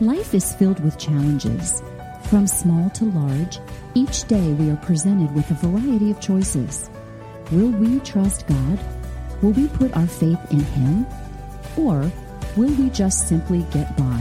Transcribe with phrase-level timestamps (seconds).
[0.00, 1.80] Life is filled with challenges.
[2.24, 3.60] From small to large,
[3.94, 6.90] each day we are presented with a variety of choices.
[7.52, 8.80] Will we trust God?
[9.40, 11.06] Will we put our faith in Him?
[11.76, 12.10] Or
[12.56, 14.20] will we just simply get by,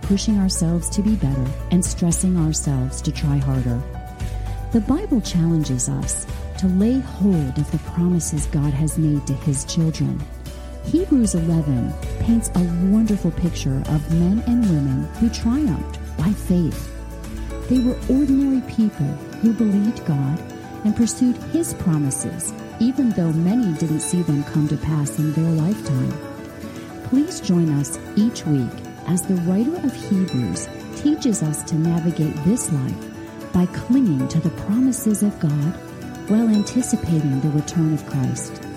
[0.00, 3.78] pushing ourselves to be better and stressing ourselves to try harder?
[4.72, 6.26] The Bible challenges us
[6.60, 10.18] to lay hold of the promises God has made to His children.
[10.84, 16.90] Hebrews 11 paints a wonderful picture of men and women who triumphed by faith.
[17.68, 19.06] They were ordinary people
[19.42, 20.40] who believed God
[20.84, 25.52] and pursued His promises, even though many didn't see them come to pass in their
[25.52, 26.12] lifetime.
[27.04, 28.70] Please join us each week
[29.06, 34.50] as the writer of Hebrews teaches us to navigate this life by clinging to the
[34.50, 35.74] promises of God
[36.28, 38.69] while anticipating the return of Christ.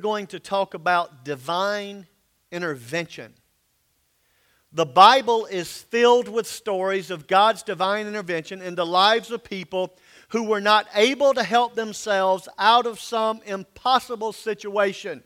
[0.00, 2.06] Going to talk about divine
[2.50, 3.32] intervention.
[4.72, 9.96] The Bible is filled with stories of God's divine intervention in the lives of people
[10.28, 15.24] who were not able to help themselves out of some impossible situation.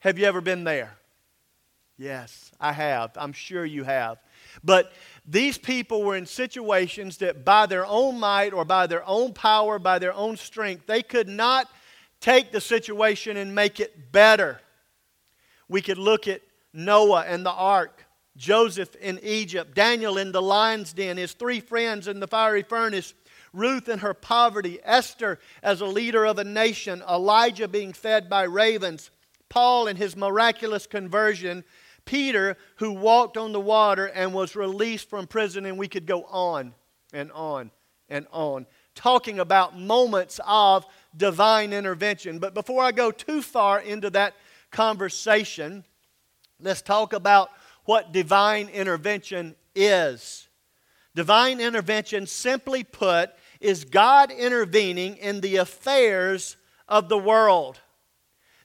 [0.00, 0.96] Have you ever been there?
[1.98, 3.12] Yes, I have.
[3.16, 4.18] I'm sure you have.
[4.62, 4.92] But
[5.24, 9.78] these people were in situations that by their own might or by their own power,
[9.78, 11.68] by their own strength, they could not
[12.20, 14.60] take the situation and make it better.
[15.68, 18.04] We could look at Noah and the ark,
[18.36, 23.14] Joseph in Egypt, Daniel in the lion's den, his three friends in the fiery furnace,
[23.52, 28.42] Ruth in her poverty, Esther as a leader of a nation, Elijah being fed by
[28.42, 29.10] ravens,
[29.48, 31.64] Paul in his miraculous conversion,
[32.04, 36.24] Peter who walked on the water and was released from prison, and we could go
[36.24, 36.74] on
[37.12, 37.70] and on
[38.08, 42.38] and on, talking about moments of divine intervention.
[42.38, 44.34] But before I go too far into that
[44.70, 45.84] conversation,
[46.60, 47.50] let's talk about
[47.84, 50.48] what divine intervention is.
[51.14, 56.56] Divine intervention, simply put, is God intervening in the affairs
[56.88, 57.80] of the world.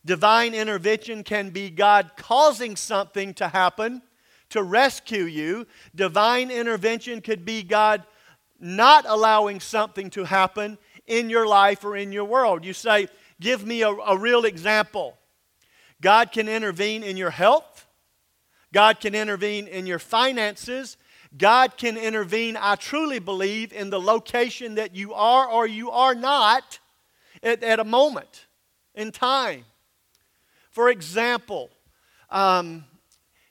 [0.04, 4.02] Divine intervention can be God causing something to happen
[4.50, 5.66] to rescue you.
[5.96, 8.04] Divine intervention could be God
[8.60, 12.66] not allowing something to happen in your life or in your world.
[12.66, 13.08] You say,
[13.40, 15.18] Give me a, a real example.
[16.00, 17.88] God can intervene in your health,
[18.74, 20.98] God can intervene in your finances.
[21.38, 26.14] God can intervene, I truly believe, in the location that you are or you are
[26.14, 26.80] not
[27.42, 28.48] at, at a moment
[28.94, 29.64] in time.
[30.70, 31.70] For example,
[32.30, 32.84] um,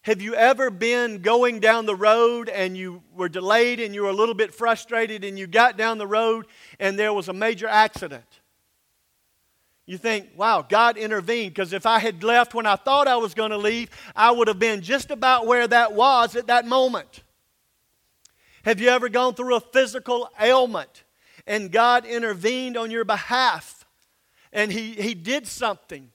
[0.03, 4.09] have you ever been going down the road and you were delayed and you were
[4.09, 6.47] a little bit frustrated and you got down the road
[6.79, 8.25] and there was a major accident?
[9.85, 13.35] You think, wow, God intervened because if I had left when I thought I was
[13.35, 17.23] going to leave, I would have been just about where that was at that moment.
[18.65, 21.05] Have you ever gone through a physical ailment
[21.47, 23.85] and God intervened on your behalf
[24.51, 26.11] and He, he did something?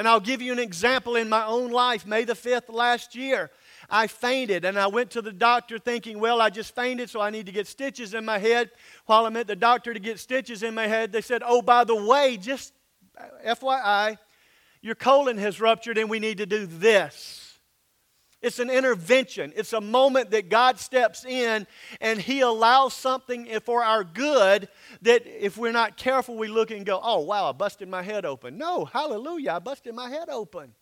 [0.00, 2.06] And I'll give you an example in my own life.
[2.06, 3.50] May the 5th last year,
[3.90, 7.28] I fainted and I went to the doctor thinking, well, I just fainted, so I
[7.28, 8.70] need to get stitches in my head.
[9.04, 11.84] While I'm at the doctor to get stitches in my head, they said, oh, by
[11.84, 12.72] the way, just
[13.18, 14.16] uh, FYI,
[14.80, 17.49] your colon has ruptured and we need to do this.
[18.42, 19.52] It's an intervention.
[19.54, 21.66] It's a moment that God steps in
[22.00, 24.68] and He allows something for our good
[25.02, 28.24] that if we're not careful, we look and go, oh, wow, I busted my head
[28.24, 28.56] open.
[28.56, 30.72] No, hallelujah, I busted my head open.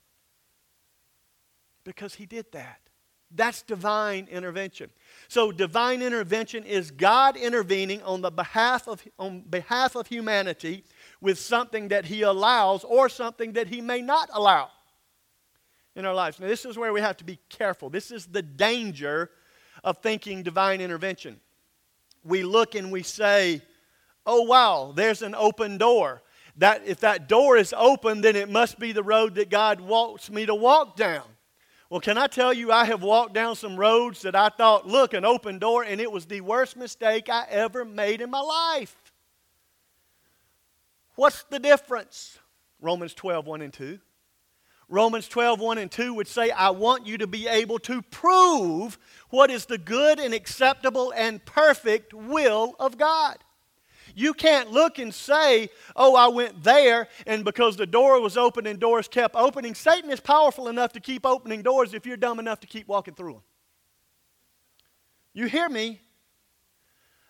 [1.82, 2.80] Because He did that.
[3.30, 4.90] That's divine intervention.
[5.26, 10.84] So, divine intervention is God intervening on, the behalf of, on behalf of humanity
[11.20, 14.70] with something that He allows or something that He may not allow
[15.98, 16.38] in our lives.
[16.40, 17.90] Now, this is where we have to be careful.
[17.90, 19.30] This is the danger
[19.84, 21.40] of thinking divine intervention.
[22.24, 23.62] We look and we say,
[24.24, 26.22] oh, wow, there's an open door.
[26.56, 30.30] That, if that door is open, then it must be the road that God wants
[30.30, 31.24] me to walk down.
[31.90, 35.14] Well, can I tell you, I have walked down some roads that I thought, look,
[35.14, 38.94] an open door, and it was the worst mistake I ever made in my life.
[41.14, 42.38] What's the difference?
[42.80, 43.98] Romans 12, 1 and 2.
[44.88, 48.98] Romans 12, 1 and 2 would say, I want you to be able to prove
[49.28, 53.36] what is the good and acceptable and perfect will of God.
[54.14, 58.66] You can't look and say, Oh, I went there, and because the door was open
[58.66, 59.74] and doors kept opening.
[59.74, 63.14] Satan is powerful enough to keep opening doors if you're dumb enough to keep walking
[63.14, 63.42] through them.
[65.34, 66.00] You hear me?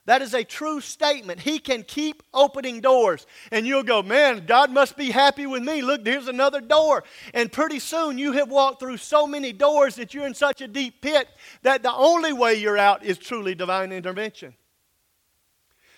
[0.08, 1.40] That is a true statement.
[1.40, 3.26] He can keep opening doors.
[3.52, 5.82] And you'll go, man, God must be happy with me.
[5.82, 7.05] Look, here's another door.
[7.34, 10.66] And pretty soon you have walked through so many doors that you're in such a
[10.66, 11.28] deep pit
[11.60, 14.55] that the only way you're out is truly divine intervention.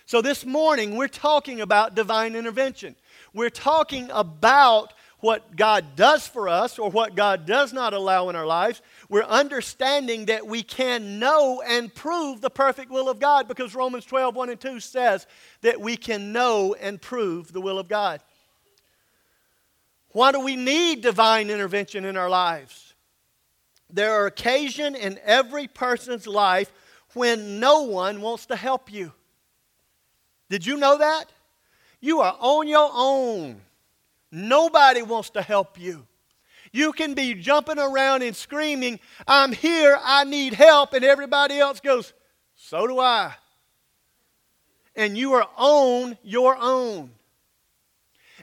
[0.07, 2.97] So this morning we're talking about divine intervention.
[3.33, 8.37] We're talking about what God does for us or what God does not allow in
[8.37, 13.47] our lives, we're understanding that we can know and prove the perfect will of God
[13.47, 15.27] because Romans 12, 1 and 2 says
[15.63, 18.21] that we can know and prove the will of God.
[20.13, 22.95] Why do we need divine intervention in our lives?
[23.93, 26.73] There are occasions in every person's life
[27.15, 29.13] when no one wants to help you.
[30.49, 31.27] Did you know that?
[32.01, 33.61] You are on your own.
[34.31, 36.07] Nobody wants to help you.
[36.73, 41.81] You can be jumping around and screaming, I'm here, I need help, and everybody else
[41.81, 42.13] goes,
[42.55, 43.35] So do I.
[44.95, 47.11] And you are on your own.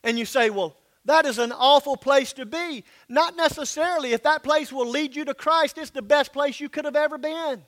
[0.04, 0.76] And you say, Well,
[1.06, 2.84] that is an awful place to be.
[3.08, 4.12] Not necessarily.
[4.12, 6.98] If that place will lead you to Christ, it's the best place you could have
[6.98, 7.64] ever been.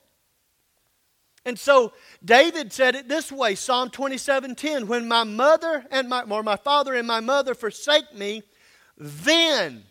[1.44, 1.92] And so
[2.24, 6.94] David said it this way, Psalm 27:10, when my mother and my or my father
[6.94, 8.42] and my mother forsake me,
[8.96, 9.84] then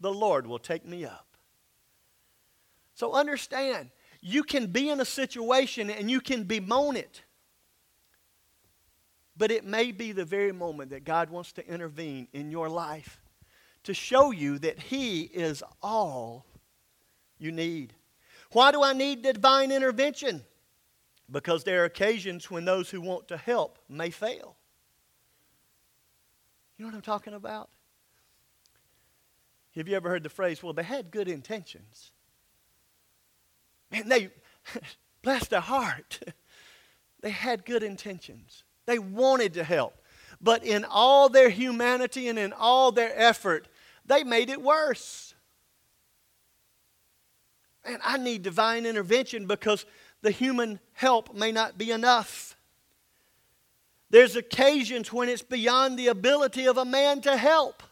[0.00, 1.26] the Lord will take me up.
[2.94, 3.90] So understand,
[4.20, 7.22] you can be in a situation and you can bemoan it.
[9.36, 13.20] But it may be the very moment that God wants to intervene in your life
[13.84, 16.46] to show you that He is all
[17.38, 17.94] you need.
[18.52, 20.44] Why do I need divine intervention?
[21.32, 24.56] Because there are occasions when those who want to help may fail.
[26.76, 27.70] You know what I'm talking about?
[29.74, 32.12] Have you ever heard the phrase, well, they had good intentions?
[33.90, 34.28] Man, they,
[35.22, 36.20] bless their heart,
[37.20, 38.64] they had good intentions.
[38.84, 39.94] They wanted to help.
[40.40, 43.68] But in all their humanity and in all their effort,
[44.04, 45.34] they made it worse.
[47.84, 49.86] And I need divine intervention because
[50.22, 52.56] the human help may not be enough.
[54.10, 57.82] There's occasions when it's beyond the ability of a man to help.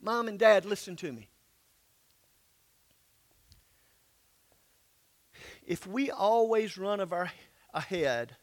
[0.00, 1.28] Mom and dad, listen to me.
[5.66, 7.30] If we always run of our,
[7.74, 8.36] ahead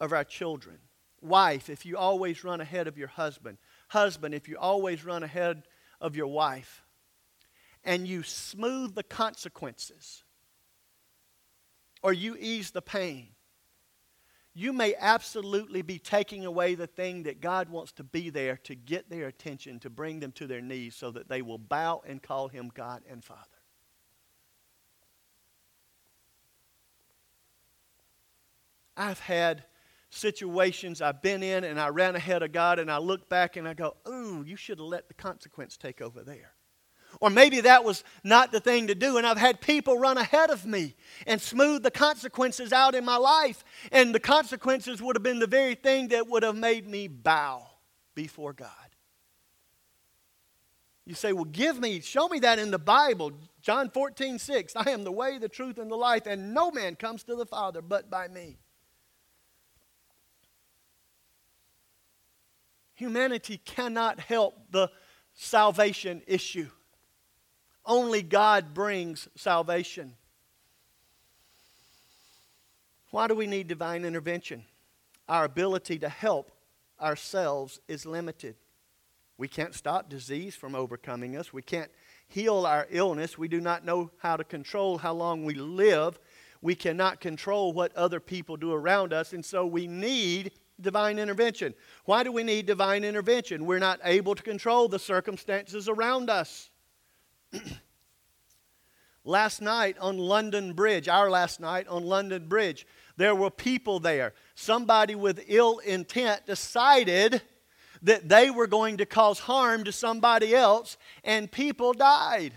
[0.00, 0.78] of our children,
[1.20, 3.58] wife, if you always run ahead of your husband,
[3.88, 5.64] husband, if you always run ahead
[6.00, 6.84] of your wife,
[7.88, 10.22] and you smooth the consequences
[12.02, 13.28] or you ease the pain,
[14.52, 18.74] you may absolutely be taking away the thing that God wants to be there to
[18.74, 22.22] get their attention, to bring them to their knees so that they will bow and
[22.22, 23.40] call Him God and Father.
[28.98, 29.64] I've had
[30.10, 33.66] situations I've been in and I ran ahead of God and I look back and
[33.66, 36.52] I go, ooh, you should have let the consequence take over there.
[37.20, 40.50] Or maybe that was not the thing to do, and I've had people run ahead
[40.50, 40.94] of me
[41.26, 45.46] and smooth the consequences out in my life, and the consequences would have been the
[45.46, 47.66] very thing that would have made me bow
[48.14, 48.68] before God.
[51.06, 53.32] You say, Well, give me, show me that in the Bible.
[53.62, 54.76] John 14, 6.
[54.76, 57.46] I am the way, the truth, and the life, and no man comes to the
[57.46, 58.58] Father but by me.
[62.94, 64.90] Humanity cannot help the
[65.32, 66.68] salvation issue.
[67.88, 70.12] Only God brings salvation.
[73.10, 74.66] Why do we need divine intervention?
[75.26, 76.52] Our ability to help
[77.00, 78.56] ourselves is limited.
[79.38, 81.50] We can't stop disease from overcoming us.
[81.50, 81.90] We can't
[82.28, 83.38] heal our illness.
[83.38, 86.18] We do not know how to control how long we live.
[86.60, 91.72] We cannot control what other people do around us, and so we need divine intervention.
[92.04, 93.64] Why do we need divine intervention?
[93.64, 96.68] We're not able to control the circumstances around us.
[99.24, 102.86] last night on London Bridge, our last night on London Bridge,
[103.16, 104.32] there were people there.
[104.54, 107.42] Somebody with ill intent decided
[108.02, 112.54] that they were going to cause harm to somebody else, and people died.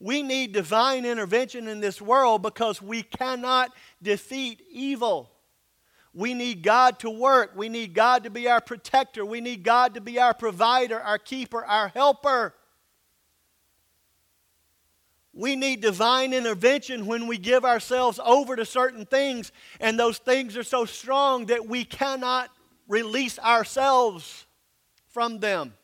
[0.00, 5.30] We need divine intervention in this world because we cannot defeat evil.
[6.12, 7.52] We need God to work.
[7.54, 9.24] We need God to be our protector.
[9.24, 12.54] We need God to be our provider, our keeper, our helper.
[15.32, 20.56] We need divine intervention when we give ourselves over to certain things, and those things
[20.56, 22.50] are so strong that we cannot
[22.88, 24.46] release ourselves
[25.08, 25.74] from them.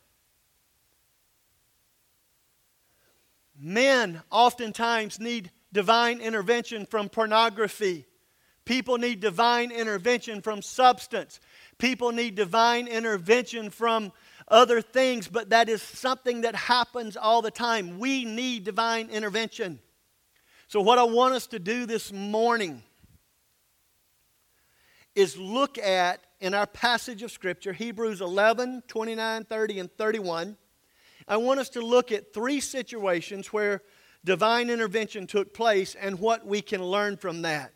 [3.59, 8.05] Men oftentimes need divine intervention from pornography.
[8.65, 11.39] People need divine intervention from substance.
[11.77, 14.11] People need divine intervention from
[14.47, 17.99] other things, but that is something that happens all the time.
[17.99, 19.79] We need divine intervention.
[20.67, 22.83] So, what I want us to do this morning
[25.15, 30.57] is look at in our passage of Scripture, Hebrews 11, 29, 30, and 31.
[31.27, 33.81] I want us to look at three situations where
[34.23, 37.73] divine intervention took place and what we can learn from that.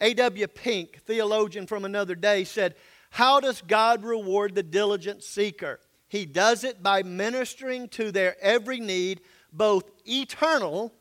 [0.00, 0.46] A.W.
[0.46, 2.76] Pink, theologian from another day, said,
[3.10, 5.80] How does God reward the diligent seeker?
[6.08, 9.20] He does it by ministering to their every need,
[9.52, 10.92] both eternal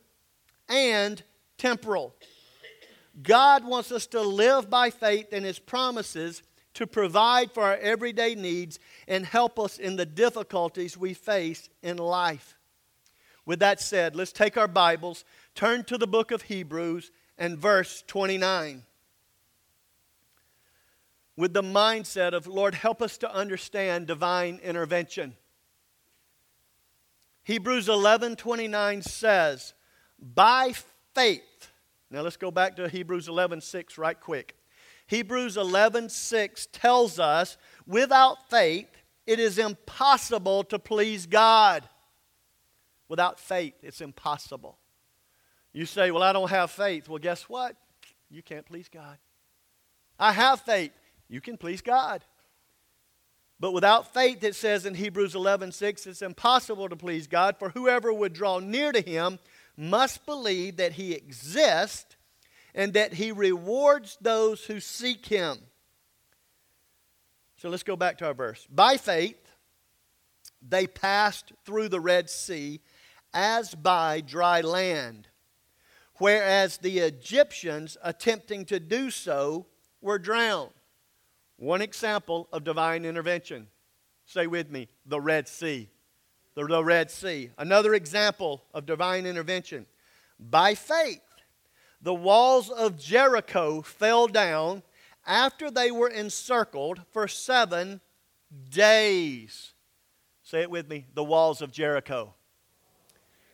[0.67, 1.21] and
[1.57, 2.13] temporal.
[3.21, 6.43] God wants us to live by faith in His promises
[6.75, 11.97] to provide for our everyday needs and help us in the difficulties we face in
[11.97, 12.55] life.
[13.47, 15.23] With that said, let's take our Bibles,
[15.55, 18.83] turn to the book of Hebrews and verse 29.
[21.37, 25.37] With the mindset of, Lord, help us to understand divine intervention.
[27.43, 29.73] Hebrews 11:29 says,
[30.19, 30.73] "By
[31.13, 31.71] faith
[32.09, 34.57] now let's go back to Hebrews 11:6 right quick.
[35.07, 38.89] Hebrews 11:6 tells us without faith
[39.25, 41.87] it is impossible to please God.
[43.07, 44.79] Without faith it's impossible.
[45.73, 47.75] You say, "Well, I don't have faith." Well, guess what?
[48.29, 49.19] You can't please God.
[50.17, 50.93] I have faith.
[51.29, 52.23] You can please God.
[53.59, 58.13] But without faith, it says in Hebrews 11:6, it's impossible to please God, for whoever
[58.13, 59.39] would draw near to him
[59.75, 62.15] must believe that he exists
[62.75, 65.57] and that he rewards those who seek him.
[67.57, 68.67] So let's go back to our verse.
[68.69, 69.39] By faith,
[70.61, 72.81] they passed through the Red Sea
[73.33, 75.27] as by dry land,
[76.15, 79.65] whereas the Egyptians, attempting to do so,
[80.01, 80.71] were drowned.
[81.57, 83.67] One example of divine intervention.
[84.25, 85.89] Say with me, the Red Sea
[86.57, 87.51] the, the Red Sea.
[87.59, 89.85] Another example of divine intervention.
[90.39, 91.21] By faith,
[92.01, 94.81] the walls of Jericho fell down
[95.25, 98.01] after they were encircled for seven
[98.71, 99.73] days.
[100.41, 102.33] Say it with me the walls of Jericho.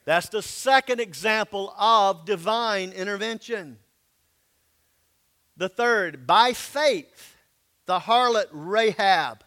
[0.06, 3.80] That's the second example of divine intervention.
[5.58, 7.33] The third, by faith,
[7.86, 9.44] the harlot Rahab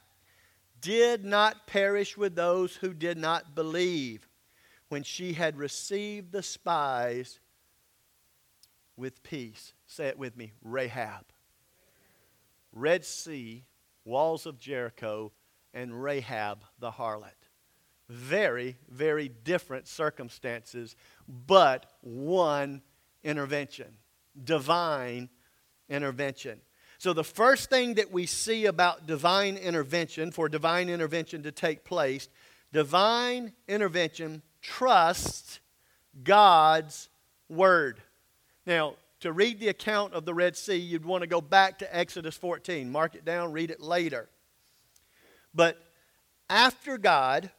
[0.81, 4.29] did not perish with those who did not believe
[4.89, 7.41] when she had received the spies
[8.97, 9.73] with peace.
[9.87, 11.25] Say it with me Rahab.
[12.73, 13.65] Red Sea,
[14.05, 15.33] walls of Jericho,
[15.73, 17.33] and Rahab the harlot.
[18.09, 20.95] Very, very different circumstances,
[21.27, 22.83] but one
[23.25, 23.97] intervention
[24.45, 25.29] divine
[25.89, 26.61] intervention.
[26.99, 31.85] So, the first thing that we see about divine intervention, for divine intervention to take
[31.85, 32.29] place,
[32.73, 35.61] divine intervention trusts
[36.23, 37.09] God's
[37.49, 38.01] word.
[38.67, 41.97] Now, to read the account of the Red Sea, you'd want to go back to
[41.97, 42.91] Exodus 14.
[42.91, 44.29] Mark it down, read it later.
[45.55, 45.83] But
[46.49, 47.51] after God,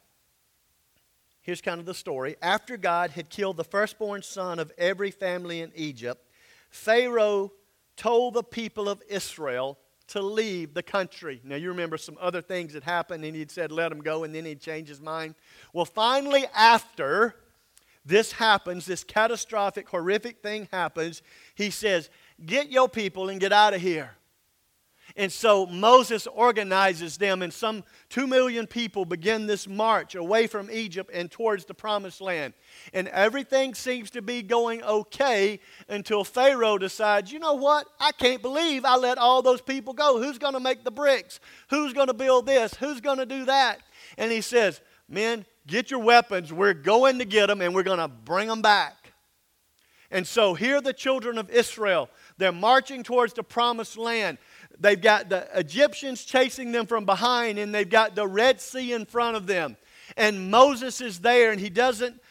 [1.42, 2.36] here's kind of the story.
[2.42, 6.24] After God had killed the firstborn son of every family in Egypt,
[6.70, 7.52] Pharaoh
[7.98, 9.78] told the people of Israel
[10.08, 11.42] to leave the country.
[11.44, 14.34] Now, you remember some other things that happened, and he'd said, let them go, and
[14.34, 15.36] then he'd change his mind.
[15.74, 17.36] Well, finally, after
[18.06, 21.22] this happens, this catastrophic, horrific thing happens,
[21.56, 22.10] he says,
[22.46, 24.17] Get your people and get out of here.
[25.16, 30.70] And so Moses organizes them, and some two million people begin this march away from
[30.70, 32.54] Egypt and towards the promised land.
[32.94, 37.88] And everything seems to be going okay until Pharaoh decides, you know what?
[38.00, 40.22] I can't believe I let all those people go.
[40.22, 41.40] Who's going to make the bricks?
[41.70, 42.74] Who's going to build this?
[42.76, 43.80] Who's going to do that?
[44.18, 46.52] And he says, Men, get your weapons.
[46.52, 49.14] We're going to get them, and we're going to bring them back.
[50.10, 54.38] And so here the children of Israel, they're marching towards the promised land.
[54.80, 59.06] They've got the Egyptians chasing them from behind, and they've got the Red Sea in
[59.06, 59.78] front of them.
[60.16, 62.22] And Moses is there, and he doesn't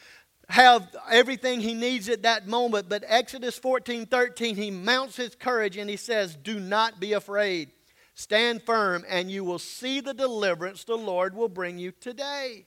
[0.49, 2.88] have everything he needs at that moment.
[2.88, 7.71] But Exodus 14 13, he mounts his courage and he says, Do not be afraid.
[8.14, 12.66] Stand firm, and you will see the deliverance the Lord will bring you today.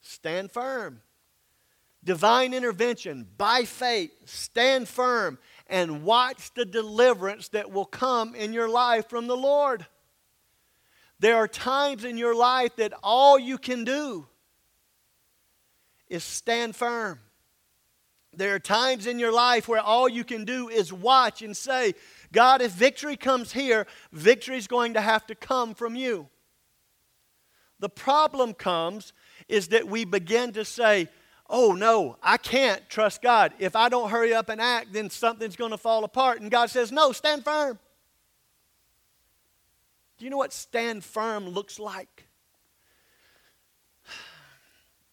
[0.00, 1.02] Stand firm.
[2.02, 4.12] Divine intervention by faith.
[4.24, 9.86] Stand firm and watch the deliverance that will come in your life from the Lord.
[11.20, 14.26] There are times in your life that all you can do
[16.08, 17.18] is stand firm.
[18.32, 21.94] There are times in your life where all you can do is watch and say,
[22.32, 26.28] God, if victory comes here, victory is going to have to come from you.
[27.80, 29.12] The problem comes
[29.48, 31.08] is that we begin to say,
[31.48, 33.52] oh no, I can't trust God.
[33.58, 36.40] If I don't hurry up and act, then something's going to fall apart.
[36.40, 37.78] And God says, no, stand firm.
[40.18, 42.26] Do you know what stand firm looks like?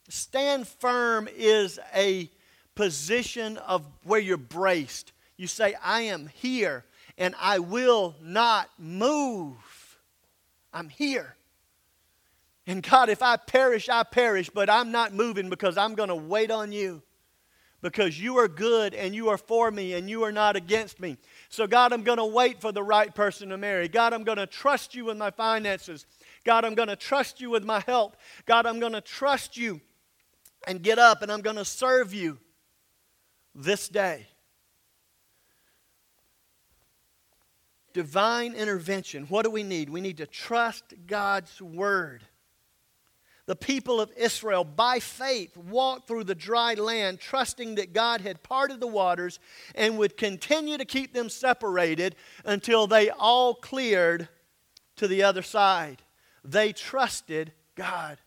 [0.09, 2.29] Stand firm is a
[2.75, 5.13] position of where you're braced.
[5.37, 6.85] You say, I am here
[7.17, 9.55] and I will not move.
[10.73, 11.35] I'm here.
[12.67, 16.15] And God, if I perish, I perish, but I'm not moving because I'm going to
[16.15, 17.03] wait on you.
[17.81, 21.17] Because you are good and you are for me and you are not against me.
[21.49, 23.87] So, God, I'm going to wait for the right person to marry.
[23.87, 26.07] God, I'm going to trust you with my finances.
[26.43, 28.17] God, I'm going to trust you with my help.
[28.47, 29.81] God, I'm going to trust you
[30.65, 32.39] and get up and I'm going to serve you
[33.53, 34.25] this day.
[37.93, 39.25] Divine intervention.
[39.25, 39.91] What do we need?
[39.91, 42.23] We need to trust God's word
[43.47, 48.41] the people of Israel, by faith, walked through the dry land, trusting that God had
[48.41, 49.39] parted the waters
[49.75, 54.29] and would continue to keep them separated until they all cleared
[54.95, 56.01] to the other side.
[56.43, 58.17] They trusted God.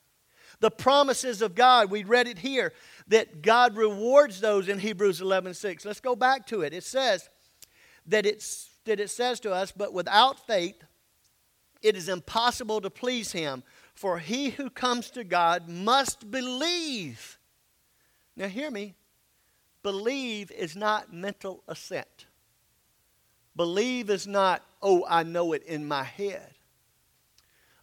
[0.61, 2.73] The promises of God, we read it here,
[3.09, 5.85] that God rewards those in Hebrews 11 6.
[5.85, 6.73] Let's go back to it.
[6.73, 7.29] It says
[8.07, 10.83] that, it's, that it says to us, but without faith,
[11.81, 13.63] it is impossible to please Him.
[13.99, 17.37] For he who comes to God must believe.
[18.37, 18.95] Now, hear me.
[19.83, 22.27] Believe is not mental assent.
[23.57, 26.55] Believe is not, oh, I know it in my head.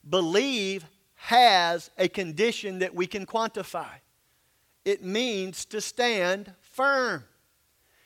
[0.10, 3.95] Believe has a condition that we can quantify.
[4.86, 7.25] It means to stand firm.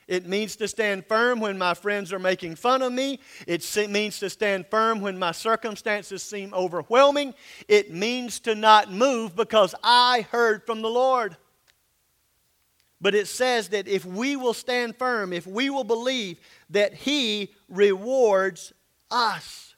[0.09, 3.19] It means to stand firm when my friends are making fun of me.
[3.45, 7.35] It means to stand firm when my circumstances seem overwhelming.
[7.67, 11.37] It means to not move because I heard from the Lord.
[12.99, 16.39] But it says that if we will stand firm, if we will believe
[16.71, 18.73] that He rewards
[19.11, 19.75] us,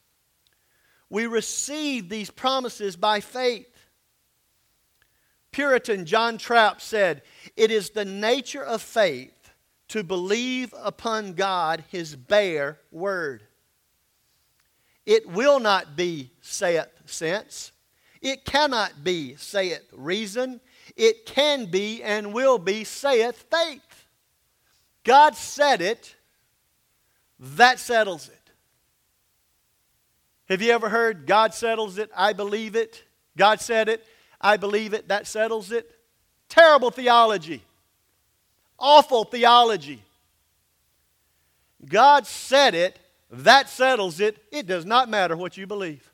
[1.09, 3.67] we receive these promises by faith.
[5.51, 7.21] Puritan John Trapp said,
[7.57, 9.40] It is the nature of faith
[9.91, 13.43] to believe upon God, His bare word.
[15.05, 17.73] It will not be saith sense.
[18.21, 20.61] It cannot be saith reason.
[20.95, 24.05] It can be and will be saith faith.
[25.03, 26.15] God said it,
[27.37, 28.51] that settles it.
[30.47, 33.03] Have you ever heard God settles it, I believe it?
[33.35, 34.05] God said it,
[34.39, 35.91] I believe it, that settles it?
[36.47, 37.61] Terrible theology
[38.81, 40.01] awful theology.
[41.87, 44.37] God said it, that settles it.
[44.51, 46.11] It does not matter what you believe.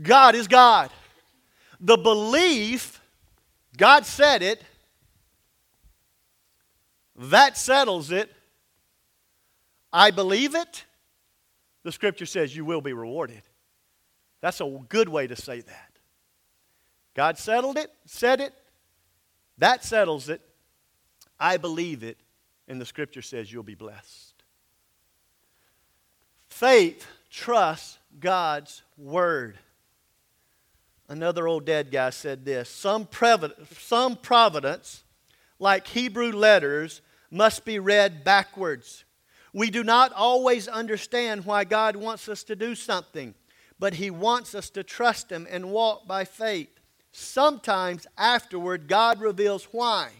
[0.00, 0.90] God is God.
[1.80, 3.00] The belief,
[3.76, 4.62] God said it,
[7.16, 8.32] that settles it.
[9.92, 10.84] I believe it.
[11.84, 13.42] The scripture says you will be rewarded.
[14.40, 15.90] That's a good way to say that.
[17.14, 18.52] God settled it, said it,
[19.58, 20.40] that settles it.
[21.38, 22.18] I believe it,
[22.68, 24.34] and the scripture says you'll be blessed.
[26.48, 29.58] Faith trusts God's word.
[31.08, 33.08] Another old dead guy said this some,
[33.72, 35.02] some providence,
[35.58, 39.04] like Hebrew letters, must be read backwards.
[39.52, 43.34] We do not always understand why God wants us to do something,
[43.78, 46.73] but He wants us to trust Him and walk by faith.
[47.16, 50.10] Sometimes afterward, God reveals why,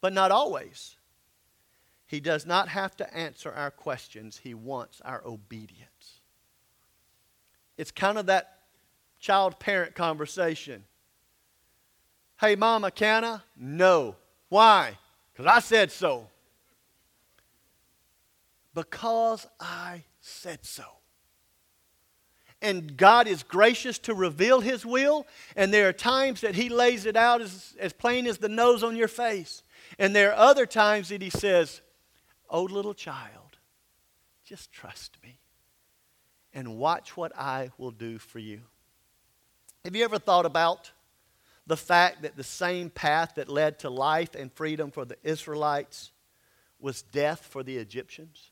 [0.00, 0.96] but not always.
[2.08, 6.18] He does not have to answer our questions, He wants our obedience.
[7.78, 8.58] It's kind of that
[9.20, 10.82] child parent conversation.
[12.40, 13.38] Hey, Mama, can I?
[13.56, 14.16] No.
[14.48, 14.98] Why?
[15.32, 16.26] Because I said so.
[18.74, 20.84] Because I said so
[22.64, 27.04] and God is gracious to reveal His will, and there are times that He lays
[27.04, 29.62] it out as, as plain as the nose on your face.
[29.98, 31.82] And there are other times that He says,
[32.48, 33.58] Oh, little child,
[34.44, 35.38] just trust me
[36.54, 38.62] and watch what I will do for you.
[39.84, 40.90] Have you ever thought about
[41.66, 46.12] the fact that the same path that led to life and freedom for the Israelites
[46.80, 48.50] was death for the Egyptians?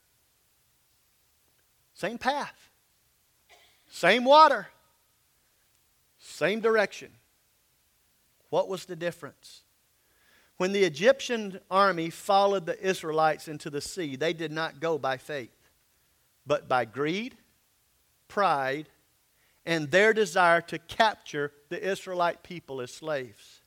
[1.95, 2.72] Same path.
[3.95, 4.69] Same water,
[6.19, 7.11] same direction.
[8.49, 9.65] What was the difference?
[10.57, 15.19] When the Egyptian army followed the Israelites into the sea, they did not go by
[15.19, 15.55] faith,
[16.47, 17.37] but by greed,
[18.29, 18.89] pride,
[19.67, 23.61] and their desire to capture the Israelite people as slaves.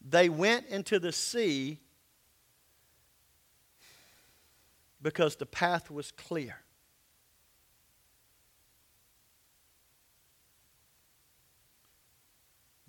[0.00, 1.80] They went into the sea
[5.02, 6.63] because the path was clear.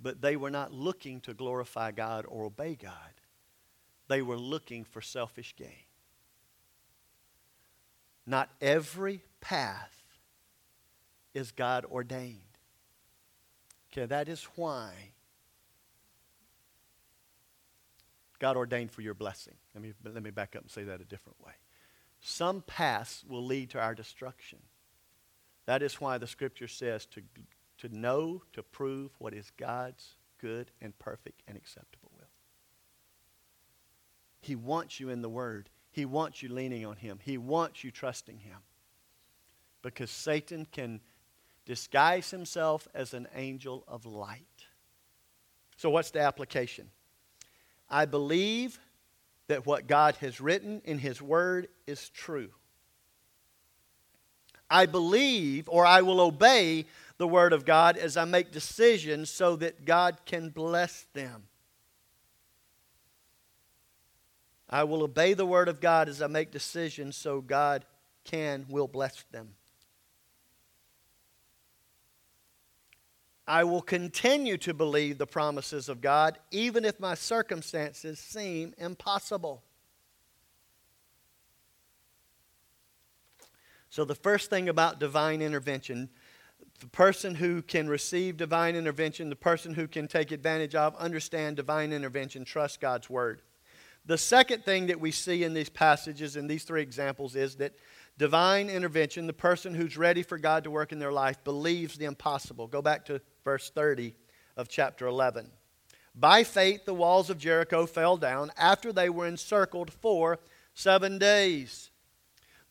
[0.06, 2.94] But they were not looking to glorify God or obey God.
[4.08, 5.88] They were looking for selfish gain.
[8.24, 10.04] Not every path
[11.34, 12.38] is God ordained.
[13.92, 14.92] Okay, that is why
[18.38, 19.56] God ordained for your blessing.
[19.74, 21.54] Let me, let me back up and say that a different way.
[22.22, 24.60] Some paths will lead to our destruction.
[25.66, 27.24] That is why the scripture says to,
[27.88, 32.28] to know, to prove what is God's good and perfect and acceptable will.
[34.42, 35.70] He wants you in the Word.
[35.92, 37.20] He wants you leaning on Him.
[37.24, 38.58] He wants you trusting Him.
[39.82, 41.00] Because Satan can
[41.66, 44.46] disguise himself as an angel of light.
[45.78, 46.90] So, what's the application?
[47.90, 48.80] I believe
[49.48, 52.50] that what God has written in His Word is true.
[54.70, 56.86] I believe or I will obey
[57.18, 61.44] the Word of God as I make decisions so that God can bless them.
[64.70, 67.86] I will obey the Word of God as I make decisions so God
[68.24, 69.56] can, will bless them.
[73.48, 79.64] I will continue to believe the promises of God, even if my circumstances seem impossible.
[83.90, 86.10] So, the first thing about divine intervention,
[86.80, 91.56] the person who can receive divine intervention, the person who can take advantage of, understand
[91.56, 93.42] divine intervention, trust God's word.
[94.06, 97.74] The second thing that we see in these passages, in these three examples, is that
[98.18, 102.06] divine intervention, the person who's ready for God to work in their life, believes the
[102.06, 102.68] impossible.
[102.68, 104.14] Go back to verse 30
[104.58, 105.50] of chapter 11.
[106.14, 110.40] By faith, the walls of Jericho fell down after they were encircled for
[110.74, 111.90] seven days.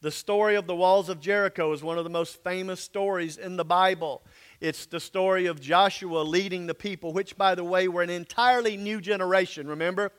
[0.04, 3.56] The story of the walls of Jericho is one of the most famous stories in
[3.56, 4.22] the Bible.
[4.60, 8.76] It's the story of Joshua leading the people, which, by the way, were an entirely
[8.76, 9.66] new generation.
[9.66, 10.12] Remember?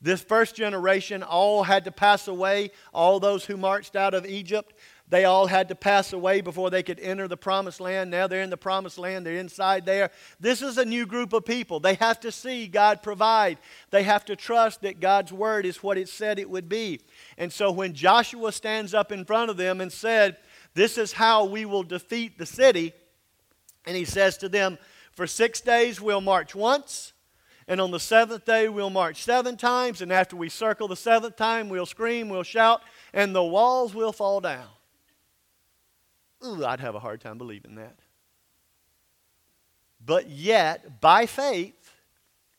[0.00, 4.74] This first generation all had to pass away, all those who marched out of Egypt.
[5.12, 8.10] They all had to pass away before they could enter the promised land.
[8.10, 10.10] Now they're in the promised land, they're inside there.
[10.40, 11.80] This is a new group of people.
[11.80, 13.58] They have to see God provide,
[13.90, 16.98] they have to trust that God's word is what it said it would be.
[17.36, 20.38] And so when Joshua stands up in front of them and said,
[20.72, 22.94] This is how we will defeat the city,
[23.84, 24.78] and he says to them,
[25.12, 27.12] For six days we'll march once.
[27.68, 30.00] And on the seventh day, we'll march seven times.
[30.00, 32.80] And after we circle the seventh time, we'll scream, we'll shout,
[33.12, 34.68] and the walls will fall down.
[36.44, 37.98] Ooh, I'd have a hard time believing that.
[40.04, 41.94] But yet, by faith,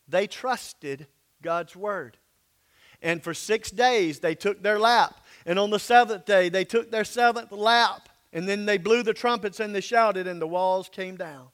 [0.07, 1.07] they trusted
[1.41, 2.17] God's word.
[3.01, 5.19] And for six days, they took their lap.
[5.45, 8.07] And on the seventh day, they took their seventh lap.
[8.31, 11.47] And then they blew the trumpets and they shouted, and the walls came down.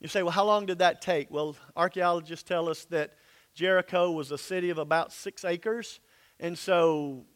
[0.00, 1.30] You say, well, how long did that take?
[1.30, 3.14] Well, archaeologists tell us that
[3.54, 6.00] Jericho was a city of about six acres.
[6.40, 7.26] And so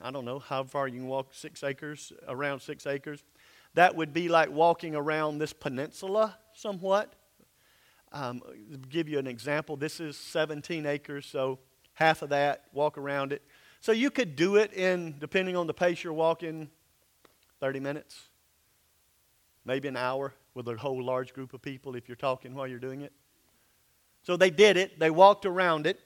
[0.00, 3.24] I don't know how far you can walk six acres, around six acres.
[3.74, 7.14] That would be like walking around this peninsula somewhat.
[8.12, 8.42] Um,
[8.88, 9.76] give you an example.
[9.76, 11.58] This is 17 acres, so
[11.94, 13.42] half of that, walk around it.
[13.80, 16.70] So you could do it in, depending on the pace you're walking,
[17.60, 18.28] 30 minutes,
[19.64, 22.78] maybe an hour with a whole large group of people if you're talking while you're
[22.78, 23.12] doing it.
[24.22, 26.00] So they did it, they walked around it.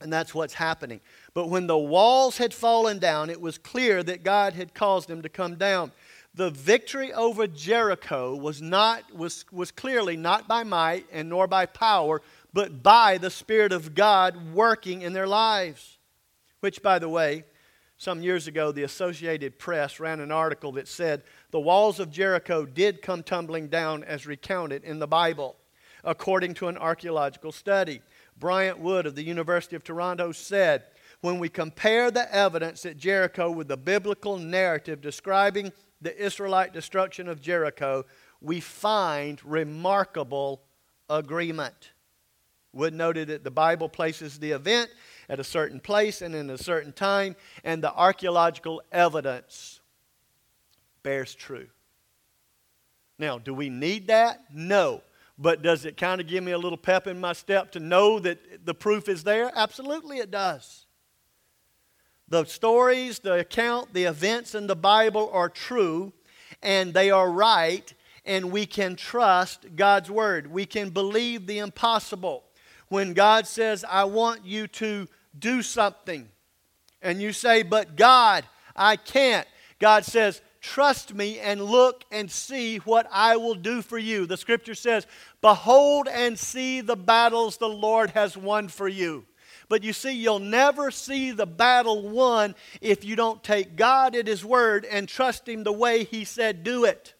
[0.00, 1.00] And that's what's happening.
[1.32, 5.22] But when the walls had fallen down, it was clear that God had caused them
[5.22, 5.92] to come down.
[6.34, 11.64] The victory over Jericho was, not, was, was clearly not by might and nor by
[11.64, 12.20] power,
[12.52, 15.96] but by the Spirit of God working in their lives.
[16.60, 17.44] Which, by the way,
[17.96, 22.66] some years ago, the Associated Press ran an article that said the walls of Jericho
[22.66, 25.56] did come tumbling down as recounted in the Bible,
[26.04, 28.02] according to an archaeological study.
[28.38, 30.84] Bryant Wood of the University of Toronto said,
[31.20, 37.28] when we compare the evidence at Jericho with the biblical narrative describing the Israelite destruction
[37.28, 38.04] of Jericho,
[38.40, 40.62] we find remarkable
[41.08, 41.92] agreement.
[42.72, 44.90] Wood noted that the Bible places the event
[45.28, 49.80] at a certain place and in a certain time, and the archaeological evidence
[51.02, 51.68] bears true.
[53.18, 54.44] Now, do we need that?
[54.52, 55.00] No.
[55.38, 58.18] But does it kind of give me a little pep in my step to know
[58.20, 59.52] that the proof is there?
[59.54, 60.86] Absolutely, it does.
[62.28, 66.12] The stories, the account, the events in the Bible are true
[66.62, 67.92] and they are right,
[68.24, 70.50] and we can trust God's word.
[70.50, 72.44] We can believe the impossible.
[72.88, 75.06] When God says, I want you to
[75.38, 76.28] do something,
[77.02, 78.44] and you say, But God,
[78.74, 79.46] I can't,
[79.78, 84.26] God says, Trust me and look and see what I will do for you.
[84.26, 85.06] The scripture says,
[85.40, 89.26] Behold and see the battles the Lord has won for you.
[89.68, 94.26] But you see, you'll never see the battle won if you don't take God at
[94.26, 97.14] His word and trust Him the way He said do it.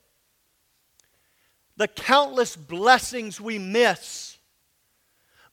[1.77, 4.39] The countless blessings we miss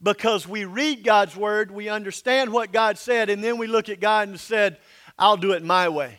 [0.02, 4.00] because we read God's word, we understand what God said, and then we look at
[4.00, 4.78] God and said,
[5.20, 6.18] I'll do it my way.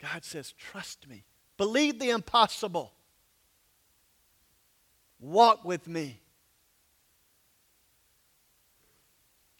[0.00, 1.24] God says, Trust me.
[1.56, 2.92] Believe the impossible.
[5.18, 6.20] Walk with me.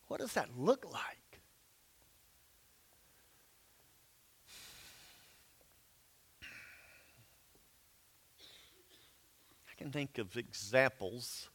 [0.09, 1.41] What does that look like?
[9.71, 11.49] I can think of examples.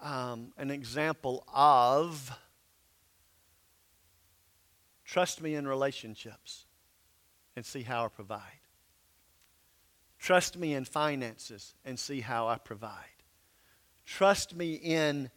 [0.00, 2.30] Um, an example of
[5.04, 6.67] trust me in relationships
[7.58, 8.60] and see how I provide.
[10.20, 13.24] Trust me in finances and see how I provide.
[14.06, 15.28] Trust me in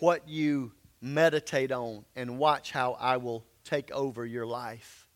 [0.00, 5.06] what you meditate on and watch how I will take over your life.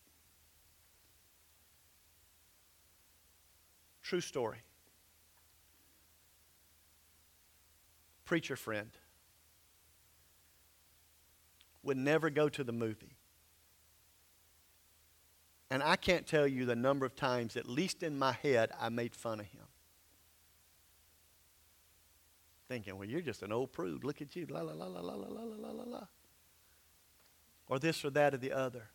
[4.04, 4.62] True story.
[8.24, 8.90] Preacher friend
[11.82, 13.16] would never go to the movie
[15.70, 18.88] and I can't tell you the number of times, at least in my head, I
[18.88, 19.66] made fun of him.
[22.68, 24.04] Thinking, well, you're just an old prude.
[24.04, 24.46] Look at you.
[24.48, 26.06] La, la, la, la, la, la, la, la, la.
[27.68, 28.88] Or this or that or the other.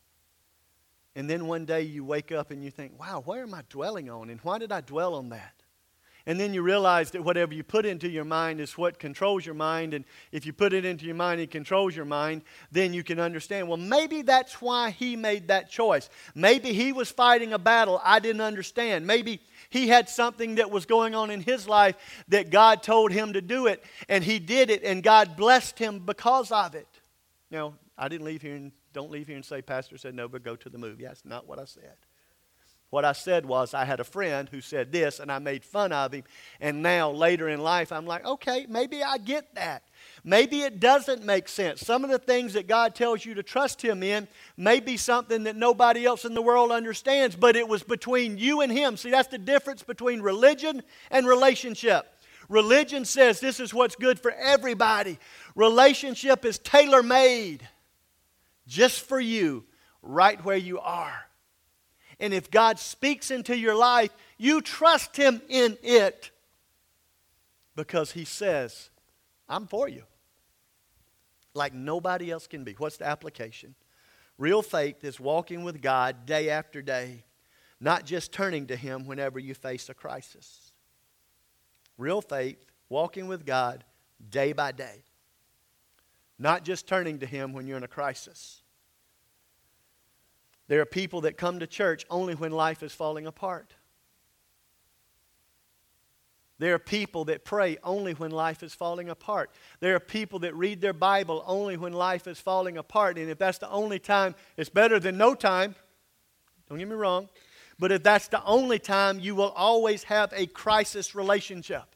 [1.15, 4.09] And then one day you wake up and you think, wow, where am I dwelling
[4.09, 4.29] on?
[4.29, 5.53] And why did I dwell on that?
[6.29, 9.55] And then you realize that whatever you put into your mind is what controls your
[9.55, 9.95] mind.
[9.95, 12.43] And if you put it into your mind, it controls your mind.
[12.71, 16.07] Then you can understand, well, maybe that's why he made that choice.
[16.35, 19.07] Maybe he was fighting a battle I didn't understand.
[19.07, 21.95] Maybe he had something that was going on in his life
[22.27, 23.83] that God told him to do it.
[24.07, 26.87] And he did it, and God blessed him because of it.
[27.49, 30.43] Now, I didn't leave here and don't leave here and say, Pastor said no, but
[30.43, 31.05] go to the movie.
[31.05, 31.95] That's not what I said.
[32.89, 35.91] What I said was, I had a friend who said this, and I made fun
[35.91, 36.23] of him.
[36.59, 39.83] And now, later in life, I'm like, okay, maybe I get that.
[40.23, 41.81] Maybe it doesn't make sense.
[41.81, 45.43] Some of the things that God tells you to trust Him in may be something
[45.43, 48.97] that nobody else in the world understands, but it was between you and Him.
[48.97, 52.07] See, that's the difference between religion and relationship.
[52.49, 55.19] Religion says this is what's good for everybody,
[55.55, 57.67] relationship is tailor made
[58.67, 59.65] just for you,
[60.01, 61.28] right where you are.
[62.19, 66.31] And if God speaks into your life, you trust Him in it
[67.75, 68.89] because He says,
[69.47, 70.03] I'm for you.
[71.53, 72.73] Like nobody else can be.
[72.73, 73.75] What's the application?
[74.37, 77.23] Real faith is walking with God day after day,
[77.79, 80.71] not just turning to Him whenever you face a crisis.
[81.97, 83.83] Real faith, walking with God
[84.29, 85.03] day by day,
[86.37, 88.61] not just turning to Him when you're in a crisis.
[90.69, 93.73] There are people that come to church only when life is falling apart.
[96.59, 99.49] There are people that pray only when life is falling apart.
[99.79, 103.17] There are people that read their Bible only when life is falling apart.
[103.17, 105.73] And if that's the only time, it's better than no time.
[106.69, 107.29] Don't get me wrong.
[107.79, 111.95] But if that's the only time, you will always have a crisis relationship.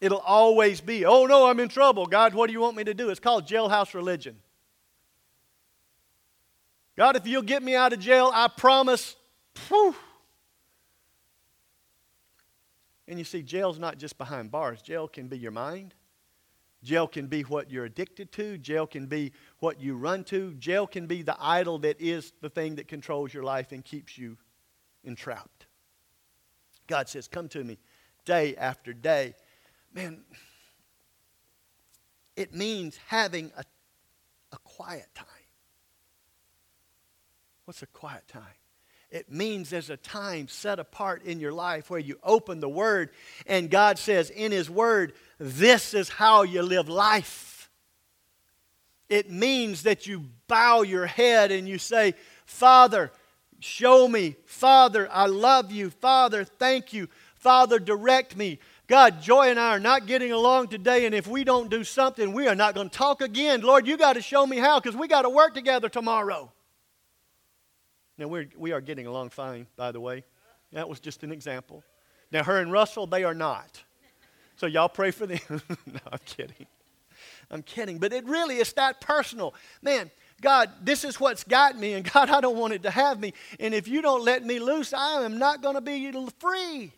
[0.00, 2.06] It'll always be, oh no, I'm in trouble.
[2.06, 3.10] God, what do you want me to do?
[3.10, 4.38] It's called jailhouse religion.
[6.96, 9.16] God, if you'll get me out of jail, I promise.
[9.68, 9.94] Whew.
[13.08, 14.80] And you see, jail's not just behind bars.
[14.82, 15.94] Jail can be your mind.
[16.82, 18.58] Jail can be what you're addicted to.
[18.58, 20.52] Jail can be what you run to.
[20.54, 24.18] Jail can be the idol that is the thing that controls your life and keeps
[24.18, 24.36] you
[25.04, 25.66] entrapped.
[26.88, 27.78] God says, Come to me
[28.24, 29.34] day after day.
[29.94, 30.24] Man,
[32.36, 33.64] it means having a,
[34.52, 35.26] a quiet time.
[37.72, 38.42] What's a quiet time?
[39.10, 43.08] It means there's a time set apart in your life where you open the Word
[43.46, 47.70] and God says in His Word, this is how you live life.
[49.08, 52.12] It means that you bow your head and you say,
[52.44, 53.10] Father,
[53.62, 54.34] Show me.
[54.44, 55.90] Father, I love you.
[55.90, 57.08] Father, thank you.
[57.36, 58.58] Father, direct me.
[58.88, 62.32] God, Joy and I are not getting along today, and if we don't do something,
[62.32, 63.60] we are not going to talk again.
[63.60, 66.50] Lord, you got to show me how because we got to work together tomorrow.
[68.22, 70.22] Now, we're, we are getting along fine, by the way.
[70.72, 71.82] That was just an example.
[72.30, 73.82] Now, her and Russell, they are not.
[74.54, 75.40] So, y'all pray for them.
[75.50, 76.66] no, I'm kidding.
[77.50, 77.98] I'm kidding.
[77.98, 79.56] But it really is that personal.
[79.82, 80.08] Man,
[80.40, 83.34] God, this is what's got me, and God, I don't want it to have me.
[83.58, 86.92] And if you don't let me loose, I am not going to be free.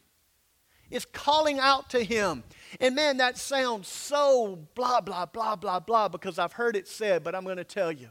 [0.90, 2.44] It's calling out to Him.
[2.82, 7.24] And man, that sounds so blah, blah, blah, blah, blah, because I've heard it said,
[7.24, 8.10] but I'm going to tell you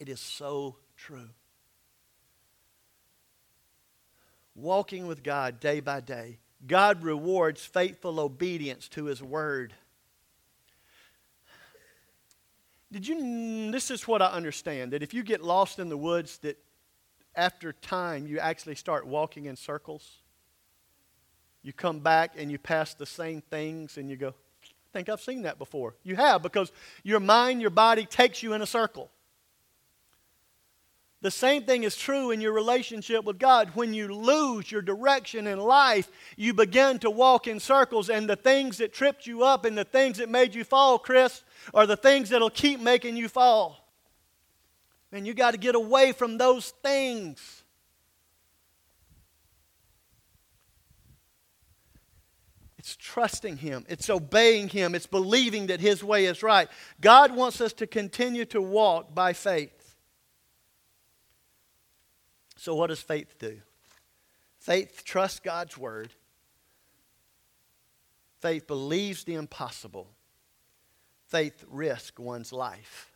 [0.00, 1.30] it is so true.
[4.54, 9.74] Walking with God day by day, God rewards faithful obedience to His Word.
[12.90, 16.38] Did you, this is what I understand that if you get lost in the woods,
[16.38, 16.56] that
[17.36, 20.18] after time you actually start walking in circles.
[21.62, 25.20] You come back and you pass the same things and you go, I think I've
[25.20, 25.94] seen that before.
[26.02, 29.10] You have because your mind, your body takes you in a circle.
[31.26, 33.72] The same thing is true in your relationship with God.
[33.74, 38.36] When you lose your direction in life, you begin to walk in circles, and the
[38.36, 41.42] things that tripped you up and the things that made you fall, Chris,
[41.74, 43.90] are the things that'll keep making you fall.
[45.10, 47.64] And you got to get away from those things.
[52.78, 56.68] It's trusting Him, it's obeying Him, it's believing that His way is right.
[57.00, 59.75] God wants us to continue to walk by faith.
[62.66, 63.60] So, what does faith do?
[64.58, 66.10] Faith trusts God's word.
[68.40, 70.08] Faith believes the impossible.
[71.28, 73.12] Faith risks one's life.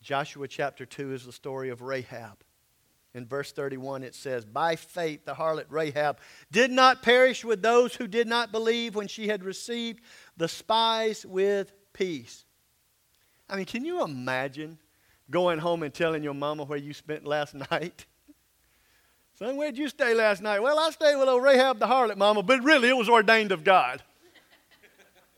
[0.00, 2.42] Joshua chapter 2 is the story of Rahab.
[3.12, 6.20] In verse 31, it says, By faith, the harlot Rahab
[6.50, 10.00] did not perish with those who did not believe when she had received
[10.38, 12.46] the spies with peace.
[13.46, 14.78] I mean, can you imagine
[15.30, 18.06] going home and telling your mama where you spent last night.
[19.38, 20.60] Son, where'd you stay last night?
[20.60, 23.64] Well, I stayed with old Rahab the harlot, mama, but really it was ordained of
[23.64, 24.02] God.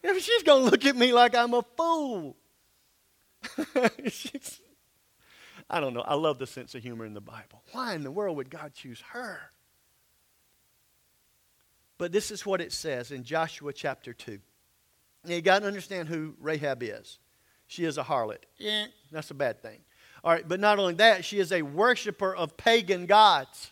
[0.18, 2.36] She's going to look at me like I'm a fool.
[5.68, 6.02] I don't know.
[6.02, 7.62] I love the sense of humor in the Bible.
[7.72, 9.40] Why in the world would God choose her?
[11.98, 14.38] But this is what it says in Joshua chapter 2.
[15.24, 17.18] Now, you got to understand who Rahab is.
[17.66, 18.38] She is a harlot.
[18.58, 19.78] Yeah, that's a bad thing.
[20.24, 23.70] All right, but not only that, she is a worshiper of pagan gods.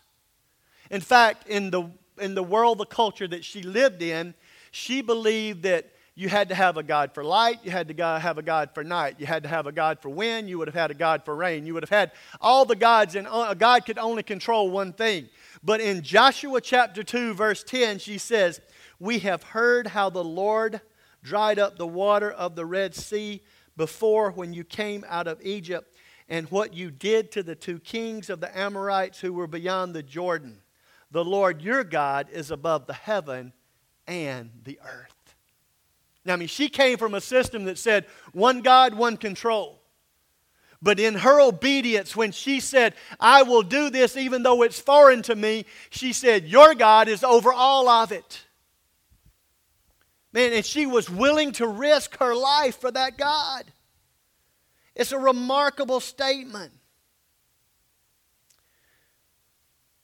[0.90, 4.34] In fact, in the, in the world, the culture that she lived in,
[4.70, 8.38] she believed that you had to have a God for light, you had to have
[8.38, 10.74] a God for night, you had to have a God for wind, you would have
[10.74, 13.54] had a God for rain, you would have had all the gods, and uh, a
[13.56, 15.28] God could only control one thing.
[15.64, 18.60] But in Joshua chapter 2, verse 10, she says,
[19.00, 20.80] We have heard how the Lord
[21.24, 23.42] dried up the water of the Red Sea
[23.76, 25.94] before when you came out of Egypt
[26.28, 30.02] and what you did to the two kings of the Amorites who were beyond the
[30.02, 30.60] Jordan.
[31.10, 33.52] The Lord your God is above the heaven
[34.06, 35.14] and the earth.
[36.24, 39.80] Now, I mean, she came from a system that said one God, one control.
[40.80, 45.22] But in her obedience, when she said, I will do this even though it's foreign
[45.22, 48.43] to me, she said, Your God is over all of it.
[50.34, 53.64] Man, and she was willing to risk her life for that God.
[54.96, 56.72] It's a remarkable statement.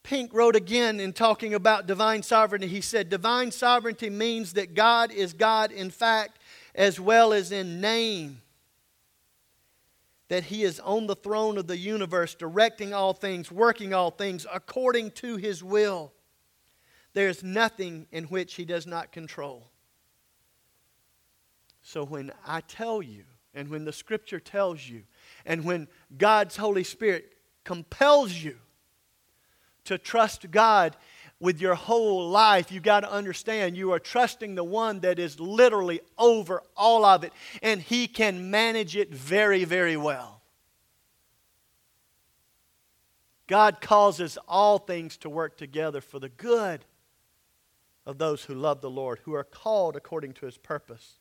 [0.04, 2.68] Pink wrote again in talking about divine sovereignty.
[2.68, 6.38] He said, Divine sovereignty means that God is God in fact
[6.76, 8.40] as well as in name.
[10.28, 14.46] That He is on the throne of the universe, directing all things, working all things
[14.52, 16.12] according to His will.
[17.14, 19.69] There's nothing in which He does not control.
[21.90, 25.02] So when I tell you, and when the scripture tells you,
[25.44, 27.32] and when God's Holy Spirit
[27.64, 28.58] compels you
[29.86, 30.94] to trust God
[31.40, 35.40] with your whole life, you've got to understand you are trusting the one that is
[35.40, 40.42] literally over all of it, and He can manage it very, very well.
[43.48, 46.84] God causes all things to work together for the good
[48.06, 51.16] of those who love the Lord, who are called according to His purpose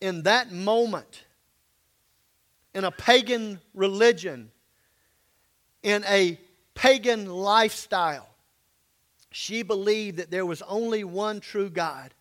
[0.00, 1.24] in that moment,
[2.74, 4.50] in a pagan religion,
[5.82, 6.38] in a
[6.74, 8.28] pagan lifestyle,
[9.30, 12.14] she believed that there was only one true God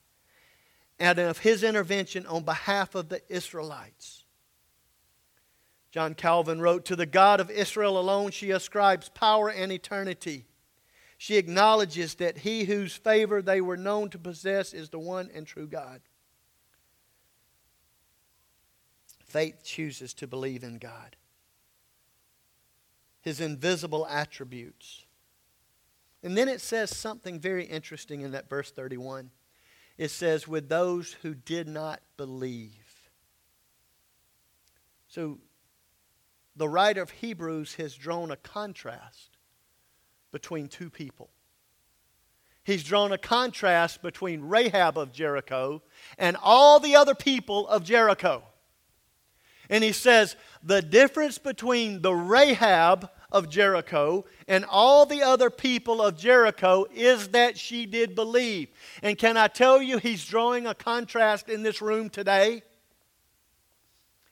[1.00, 4.24] and of his intervention on behalf of the Israelites.
[5.92, 10.46] John Calvin wrote, To the God of Israel alone she ascribes power and eternity.
[11.18, 15.48] She acknowledges that he whose favor they were known to possess is the one and
[15.48, 16.02] true God.
[19.38, 21.16] Faith chooses to believe in God,
[23.22, 25.06] his invisible attributes.
[26.24, 29.30] And then it says something very interesting in that verse 31.
[29.96, 33.12] It says, with those who did not believe.
[35.08, 35.38] So
[36.56, 39.38] the writer of Hebrews has drawn a contrast
[40.32, 41.30] between two people.
[42.64, 45.84] He's drawn a contrast between Rahab of Jericho
[46.18, 48.42] and all the other people of Jericho.
[49.70, 56.02] And he says the difference between the Rahab of Jericho and all the other people
[56.02, 58.70] of Jericho is that she did believe.
[59.04, 62.64] And can I tell you, he's drawing a contrast in this room today?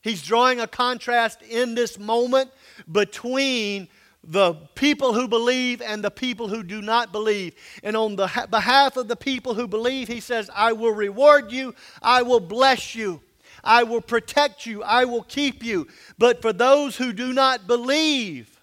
[0.02, 2.52] He's drawing a contrast in this moment
[2.92, 3.90] between
[4.24, 7.56] the people who believe and the people who do not believe.
[7.84, 11.76] And on the behalf of the people who believe, he says, I will reward you,
[12.02, 13.22] I will bless you,
[13.66, 15.88] I will protect you, I will keep you.
[16.18, 18.60] But for those who do not believe,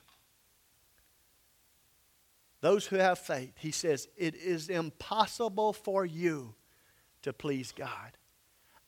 [2.60, 6.54] those who have faith, he says, it is impossible for you
[7.22, 8.12] to please God.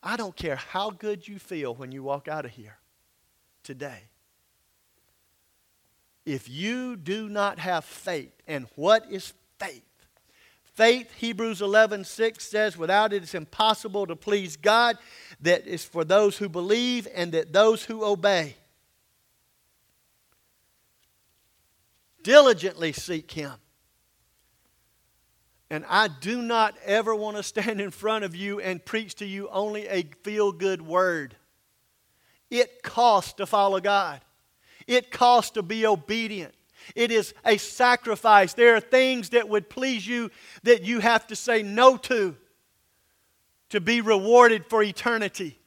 [0.01, 2.77] I don't care how good you feel when you walk out of here
[3.63, 4.03] today.
[6.25, 9.83] If you do not have faith, and what is faith?
[10.63, 14.97] Faith, Hebrews 11, 6 says, without it it's impossible to please God,
[15.45, 18.55] that is for those who believe and that those who obey.
[22.23, 23.53] Diligently seek Him.
[25.69, 29.25] And I do not ever want to stand in front of you and preach to
[29.25, 31.35] you only a feel good word.
[32.49, 34.21] It costs to follow God,
[34.87, 36.53] it costs to be obedient.
[36.93, 38.53] It is a sacrifice.
[38.53, 40.29] There are things that would please you
[40.61, 42.35] that you have to say no to
[43.69, 45.59] to be rewarded for eternity.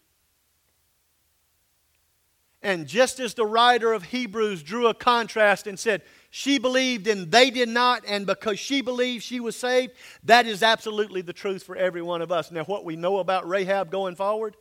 [2.62, 7.30] And just as the writer of Hebrews drew a contrast and said, she believed and
[7.30, 9.92] they did not, and because she believed she was saved,
[10.24, 12.50] that is absolutely the truth for every one of us.
[12.50, 14.56] Now, what we know about Rahab going forward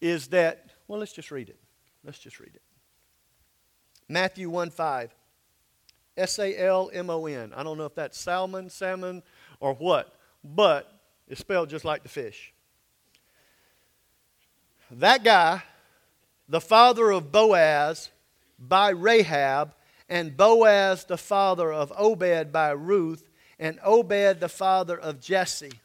[0.00, 1.58] is that, well, let's just read it.
[2.04, 2.62] Let's just read it.
[4.08, 5.14] Matthew 1 5.
[6.16, 7.52] S A L M O N.
[7.56, 9.22] I don't know if that's salmon, salmon,
[9.58, 10.93] or what, but
[11.28, 12.52] it's spelled just like the fish.
[14.90, 15.62] That guy,
[16.48, 18.10] the father of Boaz,
[18.58, 19.74] by Rahab,
[20.08, 25.80] and Boaz the father of Obed by Ruth, and Obed the father of Jesse.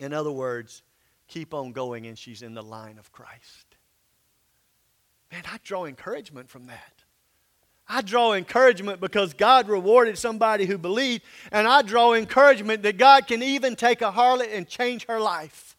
[0.00, 0.82] In other words,
[1.28, 3.76] keep on going, and she's in the line of Christ.
[5.30, 6.93] Man, I draw encouragement from that.
[7.86, 11.22] I draw encouragement because God rewarded somebody who believed,
[11.52, 15.76] and I draw encouragement that God can even take a harlot and change her life.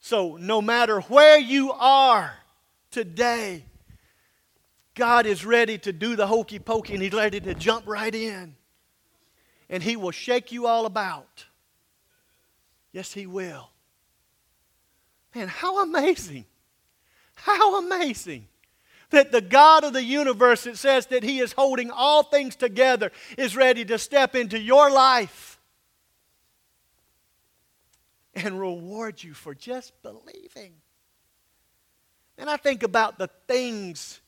[0.00, 2.32] So, no matter where you are
[2.90, 3.64] today,
[4.94, 8.56] God is ready to do the hokey pokey and He's ready to jump right in.
[9.68, 11.44] And He will shake you all about.
[12.92, 13.68] Yes, He will.
[15.34, 16.46] Man, how amazing!
[17.42, 18.46] How amazing
[19.10, 23.10] that the God of the universe, it says that He is holding all things together,
[23.36, 25.58] is ready to step into your life
[28.34, 30.74] and reward you for just believing.
[32.36, 34.20] And I think about the things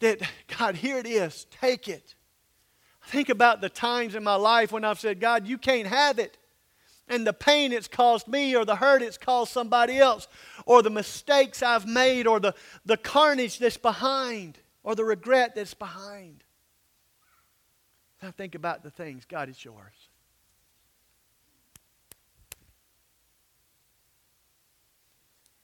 [0.00, 0.20] that,
[0.58, 2.14] God, here it is, take it.
[3.04, 6.18] I think about the times in my life when I've said, God, you can't have
[6.18, 6.38] it.
[7.12, 10.28] And the pain it's caused me, or the hurt it's caused somebody else,
[10.64, 12.54] or the mistakes I've made, or the,
[12.86, 16.42] the carnage that's behind, or the regret that's behind.
[18.22, 20.08] I think about the things, God, is yours.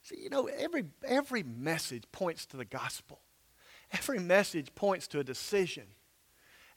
[0.03, 3.21] See, you know, every, every message points to the gospel.
[3.91, 5.85] Every message points to a decision.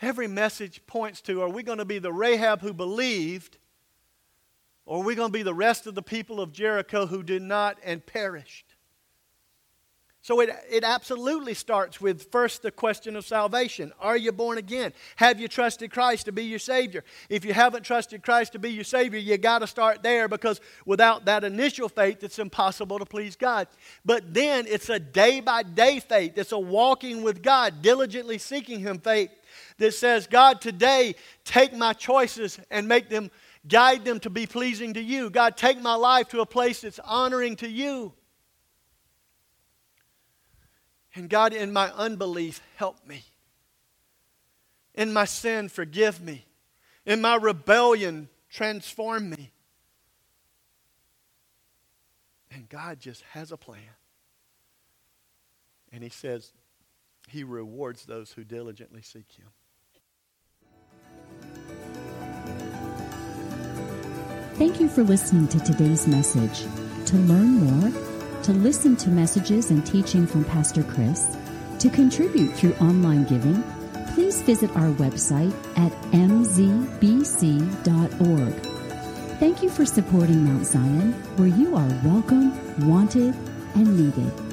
[0.02, 3.58] Every message points to are we going to be the Rahab who believed,
[4.86, 7.42] or are we going to be the rest of the people of Jericho who did
[7.42, 8.76] not and perished?
[10.24, 13.92] So it, it absolutely starts with first the question of salvation.
[14.00, 14.94] Are you born again?
[15.16, 17.04] Have you trusted Christ to be your Savior?
[17.28, 20.62] If you haven't trusted Christ to be your Savior, you got to start there because
[20.86, 23.68] without that initial faith, it's impossible to please God.
[24.06, 28.80] But then it's a day by day faith, it's a walking with God, diligently seeking
[28.80, 29.32] Him faith
[29.80, 31.16] that says, God, today
[31.46, 33.32] take my choices and make them
[33.68, 35.30] Guide them to be pleasing to you.
[35.30, 38.14] God, take my life to a place that's honoring to you.
[41.14, 43.24] And God, in my unbelief, help me.
[44.96, 46.46] In my sin, forgive me.
[47.06, 49.52] In my rebellion, transform me.
[52.52, 53.80] And God just has a plan.
[55.92, 56.52] And He says,
[57.28, 59.48] He rewards those who diligently seek Him.
[64.62, 66.68] Thank you for listening to today's message.
[67.08, 67.92] To learn more,
[68.44, 71.36] to listen to messages and teaching from Pastor Chris,
[71.80, 73.64] to contribute through online giving,
[74.14, 76.94] please visit our website at mzbc.org.
[79.40, 83.34] Thank you for supporting Mount Zion, where you are welcome, wanted,
[83.74, 84.51] and needed.